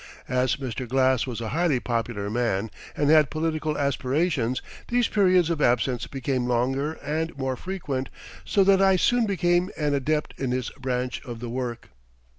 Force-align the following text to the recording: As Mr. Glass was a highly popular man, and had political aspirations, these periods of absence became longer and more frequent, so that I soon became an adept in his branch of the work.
As 0.27 0.55
Mr. 0.55 0.87
Glass 0.87 1.27
was 1.27 1.41
a 1.41 1.49
highly 1.49 1.79
popular 1.79 2.27
man, 2.27 2.71
and 2.97 3.11
had 3.11 3.29
political 3.29 3.77
aspirations, 3.77 4.59
these 4.87 5.07
periods 5.07 5.51
of 5.51 5.61
absence 5.61 6.07
became 6.07 6.47
longer 6.47 6.93
and 7.03 7.37
more 7.37 7.55
frequent, 7.55 8.09
so 8.43 8.63
that 8.63 8.81
I 8.81 8.95
soon 8.95 9.27
became 9.27 9.69
an 9.77 9.93
adept 9.93 10.33
in 10.39 10.49
his 10.49 10.71
branch 10.71 11.23
of 11.23 11.39
the 11.39 11.49
work. 11.49 11.89